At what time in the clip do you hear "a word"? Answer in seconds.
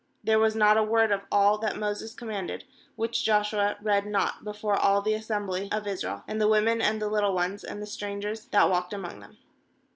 0.77-1.11